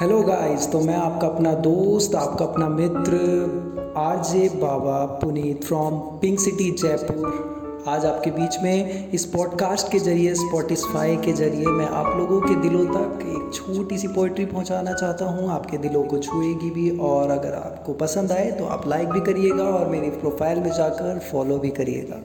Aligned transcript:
Hello 0.00 0.20
guys 0.22 0.66
तो 0.72 0.80
मैं 0.80 0.94
आपका 0.94 1.28
अपना 1.28 1.52
दोस्त, 1.54 2.14
आपका 2.14 2.44
अपना 2.44 2.68
मित्र 2.68 3.94
RJ 3.98 4.48
Baba 4.56 4.98
Puneet 5.22 5.64
from 5.64 5.94
pink 6.20 6.38
city 6.40 6.70
Jaipur. 6.72 7.84
आज 7.88 8.04
आपके 8.06 8.30
बीच 8.30 8.58
में 8.62 9.10
इस 9.12 9.24
पॉडकास्ट 9.24 9.90
के 9.92 9.98
ज़रिए 9.98 10.34
स्पॉटिस्फाई 10.34 11.16
के 11.16 11.32
ज़रिए 11.32 11.66
मैं 11.68 11.86
आप 11.86 12.16
लोगों 12.18 12.40
के 12.40 12.54
दिलों 12.60 12.84
तक 12.86 13.24
एक 13.26 13.50
छोटी 13.54 13.98
सी 13.98 14.08
पोइट्री 14.08 14.44
पहुंचाना 14.44 14.92
चाहता 14.92 15.30
हूँ। 15.30 15.50
आपके 15.50 15.78
दिलों 15.78 16.04
को 16.04 16.18
छुएगी 16.18 16.70
भी 16.70 16.88
और 17.08 17.30
अगर 17.30 17.54
आपको 17.54 17.92
पसंद 18.04 18.32
आए 18.32 18.50
तो 18.50 18.66
आप 18.66 18.86
लाइक 18.88 19.08
भी 19.08 19.20
करिएगा 19.22 19.64
और 19.70 19.88
मेरी 19.88 20.10
प्रोफ़ाइल 20.20 20.60
में 20.60 20.70
जाकर 20.72 21.18
फॉलो 21.32 21.58
भी 21.58 21.70
करिएगा। 21.80 22.22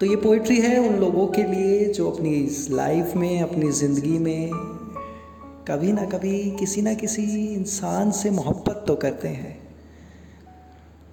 तो 0.00 0.06
ये 0.06 0.16
पोइट्री 0.18 0.60
है 0.60 0.78
उन 0.88 1.00
लोगों 1.00 1.26
के 1.28 1.42
लिए 1.44 1.84
जो 1.86 2.10
अपनी 2.10 2.36
लाइफ 2.70 3.16
में, 3.16 3.42
अपनी 3.42 3.70
ज़िंदगी 3.72 4.18
में 4.18 4.80
कभी 5.68 5.92
ना 5.92 6.04
कभी 6.04 6.50
किसी 6.50 6.82
ना 6.82 6.94
किसी 6.94 7.22
इंसान 7.54 8.10
से 8.10 8.30
मोहब्बत 8.30 8.84
तो 8.86 8.94
करते 8.94 9.28
हैं। 9.28 9.58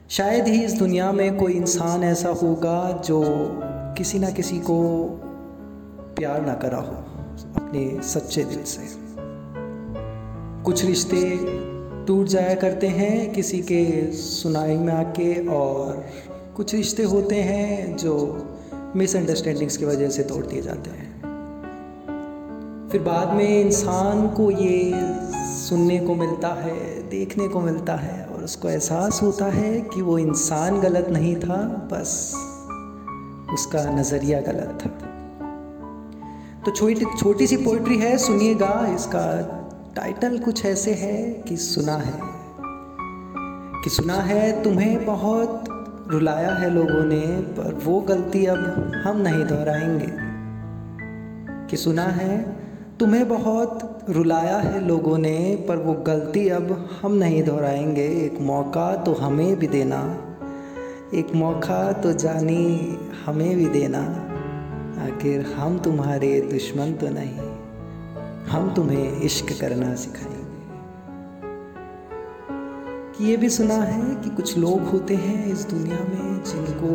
शायद 0.10 0.48
ही 0.48 0.64
इस 0.66 0.74
दुनिया 0.74 1.12
में 1.12 1.38
कोई 1.38 1.54
इंसान 1.54 2.04
ऐसा 2.04 2.30
होगा 2.30 3.02
जो 3.06 3.24
किसी 3.98 4.20
ना 4.20 4.30
किसी 4.30 4.58
को 4.60 5.04
प्यार 6.18 6.46
ना 6.46 6.54
करा 6.54 6.78
हो, 6.78 6.96
अपने 7.56 8.04
सच्चे 8.04 8.44
दिल 8.44 8.64
से। 8.64 8.82
कुछ 10.64 10.86
रिश्ते 10.86 11.38
टूट 12.06 12.28
जाया 12.28 12.56
करते 12.56 12.88
हैं 12.88 13.34
किसी 13.34 13.60
के 13.60 14.12
सुनाई 14.12 14.78
में 14.78 14.94
आके 14.94 15.48
और 15.48 16.06
कुछ 16.56 16.76
रिश्ते 16.76 17.04
होते 17.04 17.36
हैं 17.36 17.98
जो 17.98 18.16
मिसअंडरस्टैंडिंग्स 18.96 19.78
की 19.78 19.86
वजह 19.86 20.10
से 20.10 20.24
तोड़ 20.24 20.46
दिए 20.46 20.62
जाते 20.62 20.90
हैं। 20.90 21.09
फिर 22.92 23.02
बाद 23.02 23.34
में 23.34 23.62
इंसान 23.62 24.30
को 24.30 24.52
ये 24.52 24.94
सुनने 25.56 26.00
को 26.00 26.16
मिलता 26.16 26.48
है, 26.48 27.10
देखने 27.10 27.48
को 27.48 27.60
मिलता 27.60 27.96
है 27.96 28.26
और 28.26 28.44
उसको 28.44 28.70
एहसास 28.70 29.22
होता 29.22 29.46
है 29.46 29.82
कि 29.82 30.02
वो 30.02 30.18
इंसान 30.18 30.80
गलत 30.80 31.08
नहीं 31.10 31.36
था, 31.36 31.90
बस 31.94 32.34
उसका 33.54 33.92
नज़रिया 33.92 34.42
गलत 34.42 34.80
था। 34.86 34.90
तो 36.66 36.72
छोटी 36.72 36.96
छोटी 36.96 37.48
सी 37.48 37.58
पोइट्री 37.58 37.98
है, 37.98 38.18
सुनिएगा, 38.18 38.96
इसका 38.96 39.42
टाइटल 39.96 40.38
कुछ 40.38 40.66
ऐसे 40.66 40.94
है 40.94 41.34
कि 41.34 41.58
सुना 41.58 41.96
है। 41.96 42.20
कि 43.84 43.90
सुना 43.90 44.16
है, 44.16 44.64
तुम्हें 44.64 45.06
बहुत 45.06 45.64
रुलाया 46.08 46.56
है 46.56 46.70
लोगों 46.70 47.06
ने, 47.06 47.42
पर 47.42 47.80
वो 47.84 48.02
गलती 48.02 48.46
अब 48.46 48.58
हम 49.06 49.18
नहीं 49.18 49.46
दोहराएँगे। 49.46 50.30
कि 51.68 51.78
सुना 51.78 52.04
है 52.04 52.60
तुम्हें 53.00 53.28
बहुत 53.28 54.00
रुलाया 54.10 54.58
है 54.58 54.88
लोगों 54.88 55.18
ने, 55.18 55.66
पर 55.70 55.78
वो 55.78 55.94
गलती 55.94 56.50
अब 56.50 56.90
हम 57.02 57.14
नहीं 57.14 57.44
दोहराएँगे। 57.44 58.02
एक 58.02 58.40
मौका 58.42 58.96
तो 58.96 59.14
हमें 59.14 59.60
भी 59.60 59.68
देना। 59.68 60.00
एक 61.14 61.36
मौका 61.36 61.92
तो 61.94 62.14
जानी 62.14 62.98
हमें 63.26 63.56
भी 63.58 63.66
देना। 63.66 64.02
आखिर 65.06 65.46
हम 65.58 65.80
तुम्हारे 65.80 66.42
दुश्मन 66.42 66.94
तो 66.94 67.08
नहीं, 67.10 67.38
हम 68.46 68.74
तुम्हें 68.76 69.22
इश्क 69.22 69.62
करना 69.62 69.96
सिखाएँगे। 69.96 70.40
कि 73.14 73.26
ये 73.26 73.38
भी 73.38 73.50
सुना 73.50 73.76
है 73.76 74.16
कि 74.16 74.30
कुछ 74.30 74.58
लोग 74.58 74.82
होते 74.82 75.16
हैं 75.16 75.46
इस 75.46 75.66
दुनिया 75.66 76.00
में 76.00 76.44
जिनको 76.44 76.90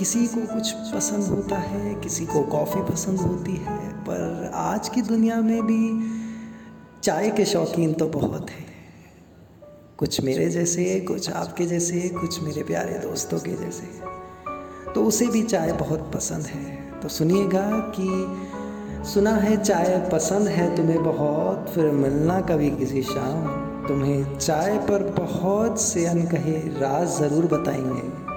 किसी 0.00 0.26
को 0.26 0.54
कुछ 0.54 0.72
पसंद 0.72 1.24
होता 1.24 1.56
है, 1.56 1.94
किसी 1.94 2.26
को 2.26 2.42
कॉफ़ी 2.42 2.82
पसंद 2.82 3.18
होती 3.18 3.52
है, 3.52 3.88
पर 3.88 4.50
आज 4.54 4.88
की 4.88 5.02
दुनिया 5.02 5.36
में 5.36 5.62
भी 5.62 6.10
चाय 7.00 7.30
के 7.30 7.44
शौकीन 7.44 7.92
तो 7.92 8.08
बहुत 8.08 8.50
हैं। 8.50 8.66
कुछ 9.98 10.20
मेरे 10.20 10.48
जैसे, 10.48 11.00
कुछ 11.00 11.30
आपके 11.30 11.66
जैसे, 11.66 12.00
कुछ 12.00 12.42
मेरे 12.42 12.62
प्यारे 12.62 12.98
दोस्तों 12.98 13.38
के 13.38 13.50
जैसे। 13.50 13.86
तो 14.92 15.04
उसे 15.04 15.26
भी 15.26 15.42
चाय 15.42 15.72
बहुत 15.72 16.12
पसंद 16.14 16.46
है। 16.46 17.00
तो 17.00 17.08
सुनिएगा 17.08 17.92
कि 17.98 18.36
सुना 19.08 19.34
है 19.34 19.64
चाय 19.64 20.08
पसंद 20.12 20.48
है 20.48 20.76
तुम्हें 20.76 21.04
बहुत, 21.04 21.72
फिर 21.74 21.90
मिलना 21.90 22.40
कभी 22.40 22.70
किसी 22.70 23.02
शाम। 23.02 23.46
तुम्हें 23.88 24.38
चाय 24.38 24.78
पर 24.78 25.02
बहुत 25.02 25.80
से 25.80 26.06
अनकहे 26.06 26.58
राज 26.58 27.08
ज़रूर 27.08 27.44
बताएँगे। 27.46 28.29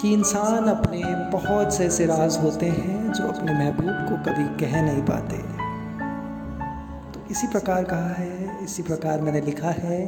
कि 0.00 0.12
इंसान 0.12 0.66
अपने 0.68 1.02
बहुत 1.32 1.74
से 1.74 1.84
ऐसे 1.84 2.06
राज 2.06 2.38
होते 2.42 2.66
हैं 2.66 3.12
जो 3.12 3.28
अपने 3.28 3.52
महबूब 3.52 4.08
को 4.08 4.16
कभी 4.24 4.44
कह 4.60 4.82
नहीं 4.82 5.02
पाते। 5.02 5.36
तो 7.12 7.20
इसी 7.30 7.46
प्रकार 7.46 7.84
कहा 7.84 8.08
है, 8.08 8.64
इसी 8.64 8.82
प्रकार 8.82 9.20
मैंने 9.20 9.40
लिखा 9.40 9.70
है 9.70 10.06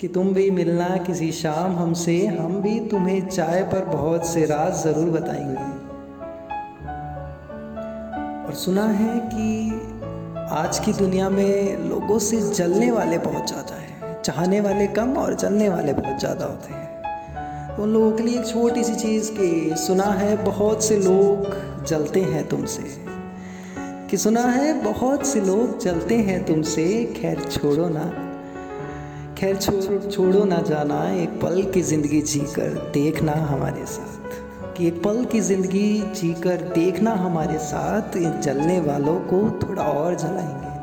कि 0.00 0.08
तुम 0.08 0.32
भी 0.32 0.50
मिलना 0.50 0.96
किसी 0.96 1.32
शाम 1.32 1.76
हमसे, 1.76 2.26
हम 2.26 2.60
भी 2.62 2.78
तुम्हें 2.80 3.28
चाय 3.28 3.62
पर 3.62 3.84
बहुत 3.84 4.26
से 4.26 4.44
राज 4.46 4.82
ज़रूर 4.82 5.10
बताएँगे। 5.10 5.66
और 8.46 8.54
सुना 8.54 8.84
है 8.84 9.18
कि 9.34 9.70
आज 10.50 10.78
की 10.78 10.92
दुनिया 10.92 11.30
में 11.30 11.78
लोगों 11.78 12.18
से 12.18 12.40
जलने 12.52 12.90
वाले 12.90 13.18
बहुत 13.18 13.48
ज़्यादा 13.48 13.74
हैं, 13.74 14.22
चाहने 14.22 14.60
वाले 14.60 14.86
कम 14.86 15.16
और 15.16 15.34
जलने 15.34 15.68
वाले 15.68 15.92
बहुत 15.92 16.18
ज़्यादा 16.18 16.44
होते 16.44 16.74
हैं। 16.74 16.87
उन 17.78 17.92
लोगों 17.92 18.12
के 18.12 18.22
लिए 18.22 18.40
एक 18.40 18.46
छोटी 18.46 18.84
सी 18.84 18.94
चीज़ 18.94 19.32
कि 19.32 19.70
सुना 19.76 20.04
है, 20.04 20.44
बहुत 20.44 20.84
से 20.84 20.96
लोग 20.98 21.56
जलते 21.84 22.20
हैं 22.20 22.48
तुमसे। 22.48 23.04
कि 24.10 24.16
सुना 24.16 24.40
है, 24.40 24.92
बहुत 24.92 25.26
से 25.26 25.40
लोग 25.40 25.78
जलते 25.78 26.14
हैं 26.14 26.44
तुमसे, 26.46 27.14
खैर 27.16 27.40
छोड़ो 27.40 27.88
ना। 27.88 28.34
खैर 29.38 29.56
छोड़ो 29.56 30.10
छोड़ो 30.10 30.44
ना 30.44 30.56
जाना, 30.56 31.10
एक 31.10 31.28
पल 31.28 31.62
की 31.62 31.82
ज़िंदगी 31.82 32.20
जीकर 32.20 32.90
देखना 32.94 33.32
हमारे 33.32 33.86
साथ। 33.86 34.28
कि 34.76 34.88
एक 34.88 35.02
पल 35.02 35.24
की 35.24 35.40
ज़िंदगी 35.40 36.12
जीकर 36.14 36.56
देखना 36.56 37.10
हमारे 37.10 37.58
साथ, 37.58 38.16
इन 38.16 38.40
जलने 38.40 38.80
वालों 38.80 39.16
को 39.16 39.68
थोड़ा 39.68 39.82
और 39.82 40.14
जलाएँगे। 40.14 40.78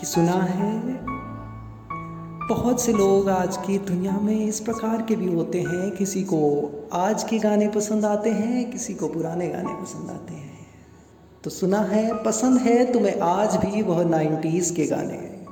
कि 0.00 0.06
सुना 0.06 0.32
है 0.32 1.15
बहुत 2.48 2.80
से 2.80 2.92
लोग 2.92 3.28
आज 3.28 3.56
की 3.56 3.78
दुनिया 3.78 4.18
में 4.22 4.44
इस 4.44 4.60
प्रकार 4.60 5.02
के 5.02 5.16
भी 5.16 5.32
होते 5.34 5.60
हैं। 5.60 5.90
किसी 5.90 6.22
को 6.22 6.70
आज 6.92 7.22
के 7.24 7.38
गाने 7.38 7.68
पसंद 7.68 8.04
आते 8.04 8.30
हैं, 8.30 8.70
किसी 8.70 8.94
को 8.94 9.08
पुराने 9.08 9.48
गाने 9.48 9.72
पसंद 9.72 10.10
आते 10.10 10.34
हैं। 10.34 10.58
तो 11.44 11.50
सुना 11.50 11.80
है, 11.80 12.24
पसंद 12.24 12.58
है 12.58 12.92
तुम्हें 12.92 13.20
आज 13.20 13.56
भी 13.56 13.82
वह 13.82 14.04
नाइन्टीज़ 14.04 14.74
के 14.74 14.86
गाने। 14.86 15.44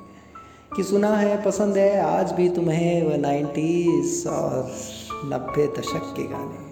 कि 0.76 0.82
सुना 0.82 1.16
है, 1.16 1.42
पसंद 1.42 1.76
है, 1.76 2.00
आज 2.00 2.32
भी 2.32 2.48
तुम्हें 2.48 3.02
वह 3.02 3.16
नाइन्टीज़ 3.16 4.28
और 4.28 4.76
नब्बे 5.24 5.66
दशक 5.66 6.14
के 6.16 6.22
गाने। 6.22 6.63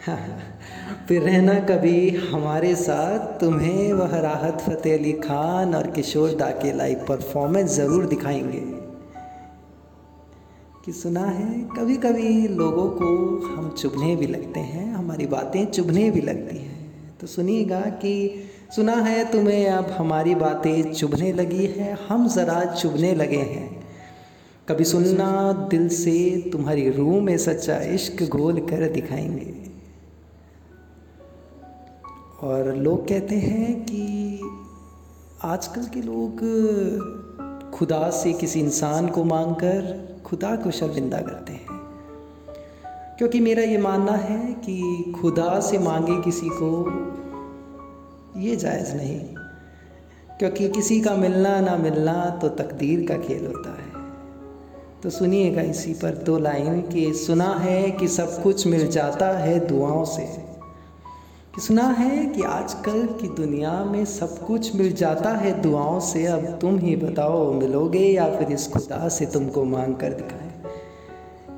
फिर 1.08 1.22
रहना 1.22 1.54
कभी 1.54 2.10
हमारे 2.10 2.74
साथ। 2.74 3.18
तुम्हें 3.18 3.92
वह 3.92 4.18
राहत 4.18 4.60
फ़तेह 4.60 4.98
अली 4.98 5.12
खान 5.12 5.74
और 5.74 5.86
किशोर 5.86 6.30
दा 6.30 6.50
के 6.50 6.76
लाइव 6.76 7.04
परफॉर्मेंस 7.08 7.70
ज़रूर 7.70 8.06
दिखाएँगे। 8.06 8.60
कि 10.84 10.92
सुना 10.92 11.24
है 11.24 11.60
कभी 11.60 11.96
कभी 11.96 12.48
लोगों 12.48 12.90
को 12.90 13.36
हम 13.46 13.70
चुभने 13.70 14.16
भी 14.16 14.26
लगते 14.26 14.60
हैं, 14.60 14.94
हमारी 14.94 15.26
बातें 15.26 15.66
चुभने 15.66 16.10
भी 16.10 16.20
लगती 16.20 16.56
हैं। 16.56 16.92
तो 17.20 17.26
सुनिएगा 17.26 17.80
कि 17.80 18.44
सुना 18.76 18.94
है 18.94 19.32
तुम्हें 19.32 19.66
अब 19.66 19.90
हमारी 19.90 20.34
बातें 20.34 20.92
चुभने 20.92 21.32
लगी 21.32 21.66
है, 21.66 21.98
हम 22.08 22.28
ज़रा 22.28 22.64
चुभने 22.64 23.14
लगे 23.14 23.38
हैं। 23.38 23.82
कभी 24.68 24.84
सुनना 24.84 25.52
दिल 25.70 25.88
से 25.88 26.48
तुम्हारी 26.52 26.90
रूह 26.90 27.22
में 27.22 27.38
सच्चा 27.38 27.76
इश्क 27.76 28.22
घोल 28.22 28.58
कर 28.58 28.88
दिखाएँगे। 28.88 29.69
और 32.42 32.76
लोग 32.76 33.08
कहते 33.08 33.34
हैं 33.34 33.82
कि 33.82 34.40
आजकल 35.42 35.84
के 35.84 36.02
लोग 36.02 36.36
खुदा 37.70 38.10
से 38.10 38.32
किसी 38.32 38.60
इंसान 38.60 39.08
को 39.08 39.24
मांगकर 39.24 40.06
खुदा 40.24 40.56
को 40.56 40.70
शर्मिंदा 40.70 41.18
करते 41.18 41.52
हैं। 41.52 41.66
क्योंकि 43.18 43.40
मेरा 43.40 43.62
ये 43.62 43.78
मानना 43.78 44.12
है 44.12 44.52
कि 44.52 45.04
खुदा 45.20 45.60
से 45.60 45.78
मांगे 45.78 46.22
किसी 46.22 46.48
को 46.52 46.86
ये 48.40 48.56
जायज़ 48.56 48.94
नहीं। 48.94 49.20
क्योंकि 50.38 50.68
किसी 50.68 51.00
का 51.00 51.14
मिलना 51.14 51.60
ना 51.60 51.76
मिलना 51.76 52.38
तो 52.42 52.48
तकदीर 52.48 53.06
का 53.08 53.16
खेल 53.16 53.46
होता 53.46 53.70
है। 53.70 54.10
तो 55.02 55.10
सुनिएगा 55.10 55.62
इसी 55.62 55.94
पर 55.94 56.10
दो 56.10 56.38
लाइन 56.38 56.82
कि 56.82 57.12
सुना 57.14 57.54
है 57.54 57.90
कि 57.90 58.08
सब 58.08 58.42
कुछ 58.42 58.66
मिल 58.66 58.88
जाता 58.88 59.38
है 59.38 59.66
दुआओं 59.66 60.04
से। 60.04 60.49
कि 61.54 61.60
सुना 61.60 61.82
है 61.82 62.26
कि 62.26 62.42
आजकल 62.42 63.06
की 63.06 63.28
दुनिया 63.28 63.84
में 63.84 64.04
सब 64.04 64.46
कुछ 64.46 64.76
मिल 64.76 64.92
जाता 64.92 65.30
है 65.30 65.60
दुआओं 65.60 66.00
से। 66.00 66.26
अब 66.26 66.40
तुम 66.40 66.78
ही 66.78 66.96
बताओ, 66.96 67.52
मिलोगे 67.52 67.98
या 67.98 68.38
फिर 68.38 68.52
इस 68.52 68.68
खुदा 68.68 69.08
से 69.08 69.26
तुमको 69.26 69.64
मांग 69.64 69.96
कर 69.96 70.12
दिखाएँ? 70.12 70.62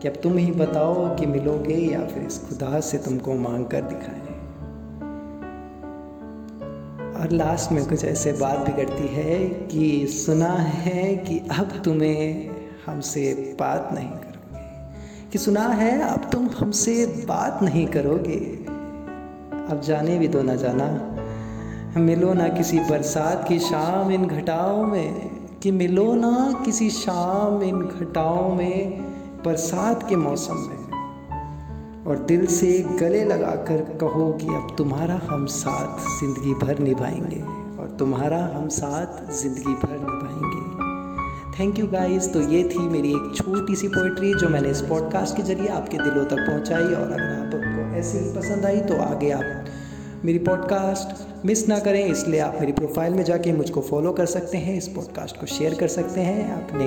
कि 0.02 0.08
अब 0.08 0.14
तुम 0.14 0.36
ही 0.36 0.52
बताओ 0.52 1.16
कि 1.16 1.26
मिलोगे 1.26 1.74
या 1.74 2.06
फिर 2.06 2.22
इस 2.22 2.38
खुदा 2.38 2.80
से 2.80 2.98
तुमको 2.98 3.34
मांग 3.34 3.66
कर 3.66 3.80
दिखाएँ? 3.82 4.22
और 7.20 7.30
लास्ट 7.32 7.72
में 7.72 7.88
कुछ 7.88 8.04
ऐसे 8.04 8.32
बात 8.32 8.58
बिगड़ती 8.58 9.08
है 9.08 9.48
कि 9.48 10.06
सुना 10.06 10.52
है 10.52 11.16
कि 11.16 11.38
अब 11.38 11.82
तुम्हें 11.84 12.50
हमसे 12.86 13.56
बात 13.60 13.90
नहीं 13.94 14.10
करोगे। 14.10 14.92
कि 15.32 15.38
सुना 15.38 15.68
है, 15.68 16.00
अब 16.00 16.30
तुम 16.32 16.50
हमसे 16.58 17.06
बात 17.06 17.62
नहीं 17.62 17.86
करोगे। 17.86 18.72
अब 19.70 19.80
जाने 19.80 20.18
भी 20.18 20.28
दो 20.28 20.42
ना 20.42 20.54
जाना। 20.54 21.16
मिलो 22.00 22.34
ना 22.34 22.48
किसी 22.48 22.78
बरसात 22.78 23.48
की 23.48 23.58
शाम 23.58 24.10
इन 24.10 24.26
घटाओं 24.26 24.86
में। 24.86 25.30
कि 25.62 25.70
मिलो 25.70 26.14
ना 26.14 26.62
किसी 26.64 26.90
शाम 26.90 27.62
इन 27.62 27.80
घटाओं 27.80 28.54
में 28.54 29.02
बरसात 29.44 30.08
के 30.08 30.16
मौसम 30.16 30.54
में। 30.54 30.82
और 32.06 32.18
दिल 32.18 32.46
से 32.46 32.86
गले 33.00 33.24
लगाकर 33.24 33.76
कहो 33.76 34.32
कि 34.32 34.46
अब 34.46 34.74
तुम्हारा 34.78 35.20
हम 35.28 35.46
साथ 35.46 36.20
ज़िंदगी 36.20 36.54
भर 36.54 36.78
निभाएँगे। 36.78 37.40
और 37.82 37.96
तुम्हारा 37.98 38.50
हम 38.56 38.68
साथ 38.68 39.32
ज़िंदगी 39.32 39.74
भर 39.74 39.96
निभाएँगे। 40.00 40.92
थैंक 41.58 41.78
यू 41.78 41.86
गाइस 41.86 42.32
तो 42.32 42.40
ये 42.40 42.64
थी 42.64 42.78
मेरी 42.78 43.10
एक 43.10 43.32
छोटी 43.36 43.76
सी 43.76 43.88
पोइट्री 43.88 44.34
जो 44.34 44.48
मैंने 44.48 44.68
इस 44.68 44.80
पॉडकास्ट 44.80 45.36
के 45.36 45.42
ज़रिए 45.42 45.68
आपके 45.68 45.98
दिलों 45.98 46.24
तक 46.24 46.36
पहुंचाई। 46.36 46.84
और 46.84 47.12
अगर 47.12 47.46
आपको 47.46 47.71
ऐसी 47.94 48.18
ही 48.18 48.32
पसंद 48.34 48.66
आई 48.66 48.80
तो 48.80 48.96
आगे 49.02 49.30
आप 49.30 49.64
मेरी 50.24 50.38
पॉडकास्ट 50.38 51.46
मिस 51.46 51.68
ना 51.68 51.78
करें, 51.78 52.04
इसलिए 52.06 52.40
आप 52.40 52.56
मेरी 52.60 52.72
प्रोफ़ाइल 52.72 53.14
में 53.14 53.24
जाके 53.24 53.52
मुझको 53.52 53.80
फॉलो 53.80 54.12
कर 54.12 54.26
सकते 54.26 54.58
हैं, 54.58 54.76
इस 54.78 54.88
पॉडकास्ट 54.88 55.40
को 55.40 55.46
शेयर 55.46 55.74
कर 55.74 55.88
सकते 55.88 56.20
हैं, 56.20 56.52
अपने 56.52 56.86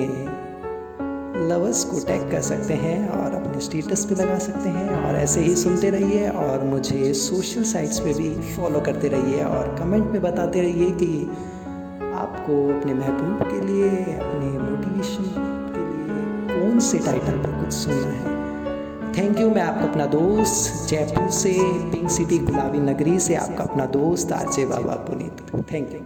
लवर्स 1.48 1.84
को 1.84 1.98
टैग 2.00 2.30
कर 2.30 2.40
सकते 2.40 2.74
हैं 2.74 3.08
और 3.08 3.34
अपने 3.34 3.60
स्टेटस 3.60 4.04
पे 4.04 4.14
लगा 4.14 4.38
सकते 4.38 4.68
हैं 4.68 5.04
और 5.04 5.16
ऐसे 5.16 5.40
ही 5.40 5.54
सुनते 5.56 5.90
रहिए 5.90 6.28
और 6.28 6.64
मुझे 6.64 7.12
सोशल 7.14 7.62
साइट्स 7.62 8.00
पे 8.00 8.14
भी 8.14 8.30
फॉलो 8.56 8.80
करते 8.80 9.08
रहिए 9.08 9.44
और 9.44 9.76
कमेंट 9.78 10.10
में 10.10 10.22
बताते 10.22 10.60
रहिए 10.60 10.90
कि 10.90 11.30
आपको 12.14 12.80
अपने 12.80 12.94
महबूब 12.94 13.42
के 13.42 13.60
लिए, 13.66 13.90
अपने 13.90 14.58
मोटिवेशन 14.58 15.24
के 15.74 15.84
लिए 15.86 16.60
कौन 16.60 16.80
से 16.80 16.98
टाइटल 16.98 17.38
पर 17.38 17.64
कुछ 17.64 17.72
सुनना 17.72 18.10
है। 18.10 18.45
थैंक 19.16 19.38
यू 19.40 19.50
मैं 19.50 19.62
आपका 19.62 19.84
अपना 19.84 20.06
दोस्त 20.06 20.88
जयपुर 20.88 21.28
से 21.30 21.52
पिंक 21.92 22.08
सिटी 22.10 22.38
गुलाबी 22.38 22.78
नगरी 22.78 23.18
से 23.18 23.34
आपका 23.34 23.64
अपना 23.64 23.86
दोस्त, 23.86 24.32
RJ 24.32 24.66
Baba 24.66 24.94
Puneet. 25.06 25.40
Thank 25.72 25.92
you 25.92 26.00